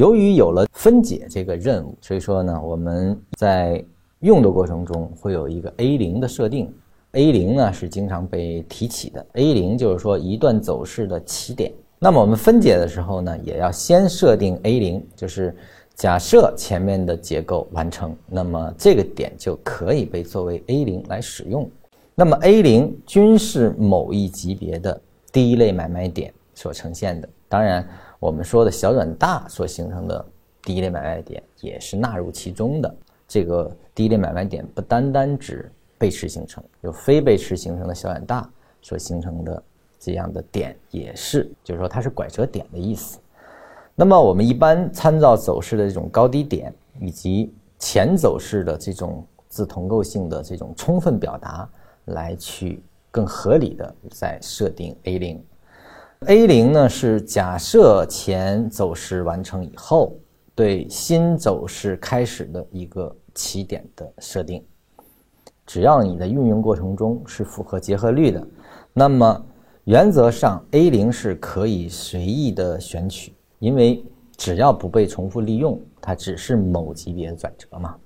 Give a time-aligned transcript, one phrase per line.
[0.00, 3.84] 由于有了分解这个任务，所以说呢，我们在
[4.20, 6.72] 用的过程中会有一个 A 零的设定。
[7.12, 11.70] A 零呢是经常被提起的，A 零就是说一段走势的起点。
[11.98, 15.54] 那么我们分解的时候呢，也要先设定 A 零，就是
[15.94, 21.70] 假设前面的结构完成，那么这个点就可以被作为 A 零来使用。
[22.14, 24.98] 那么 A 零均是某一级别的
[25.30, 27.28] 第一类买卖点所呈现的。
[27.50, 27.86] 当然，
[28.20, 30.24] 我们说的小转大所形成的
[30.62, 32.94] 第一类买卖点也是纳入其中的。
[33.26, 35.68] 这个第一类买卖点不单单指。
[35.98, 38.50] 背驰形成有非背驰形成的小转大
[38.80, 39.62] 所形成的
[39.98, 43.18] 这样的点也是，就是说它是拐折点的意思。
[43.94, 51.68] 那么我们一般参照走势的这种高低点以及前走势的这种自同构性的这种充分表达，
[52.06, 55.44] 来去更合理的在设定 A 零。
[56.26, 60.18] A 零呢是假设前走势完成以后
[60.54, 64.62] 对新走势开始的一个起点的设定。
[65.64, 68.46] 只要你的运用过程中是符合结合律的，
[68.92, 69.46] 那么
[69.84, 74.04] 原则上 A 零是可以随意的选取，因为
[74.36, 77.96] 只要不被重复利用，它只是某级别的转折嘛。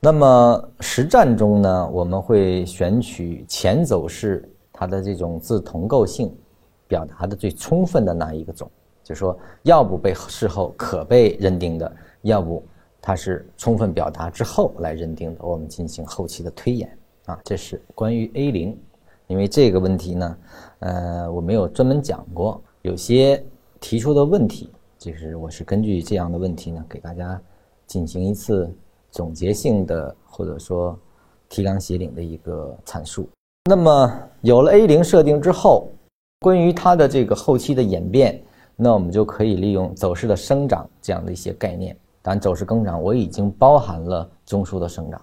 [0.00, 6.34] 那么实战中呢，我们会选取前走势它的这种自同构性
[6.90, 8.68] 表达的最充分的那一个种，
[9.04, 11.90] 就是说要不被事后可被认定的，
[12.22, 12.60] 要不
[13.00, 16.90] 它是充分表达之后来认定的，我们进行后期的推演。
[17.26, 18.76] 啊，这是关于 A 零，
[19.28, 20.38] 因为这个问题呢，
[20.80, 23.40] 呃，我没有专门讲过，有些
[23.78, 24.68] 提出的问题，
[24.98, 27.40] 就是我是根据这样的问题呢，给大家
[27.86, 28.68] 进行一次
[29.12, 30.98] 总结性的或者说
[31.48, 33.28] 提纲挈领的一个阐述。
[33.68, 35.88] 那么有了 A 零设定之后，
[36.42, 38.42] 关于它的这个后期的演变，
[38.74, 41.94] 那我们就可以利用走势的生长这样的一些概念。
[42.22, 45.20] 当然，走势增长我已经包含了中枢的生长。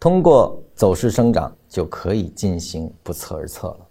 [0.00, 3.87] 通过走势生长就可以进行不测而测了。